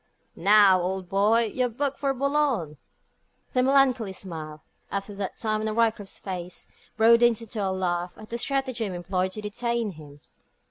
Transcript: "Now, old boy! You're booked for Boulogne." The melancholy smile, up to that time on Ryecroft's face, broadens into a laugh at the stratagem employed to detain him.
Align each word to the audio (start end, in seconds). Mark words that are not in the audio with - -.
"Now, 0.35 0.79
old 0.81 1.09
boy! 1.09 1.51
You're 1.53 1.69
booked 1.69 1.99
for 1.99 2.11
Boulogne." 2.11 2.77
The 3.51 3.61
melancholy 3.61 4.13
smile, 4.13 4.63
up 4.91 5.03
to 5.03 5.13
that 5.13 5.37
time 5.37 5.61
on 5.61 5.75
Ryecroft's 5.75 6.17
face, 6.17 6.71
broadens 6.97 7.39
into 7.39 7.63
a 7.63 7.69
laugh 7.69 8.17
at 8.17 8.31
the 8.31 8.39
stratagem 8.39 8.93
employed 8.93 9.33
to 9.33 9.41
detain 9.43 9.91
him. 9.91 10.19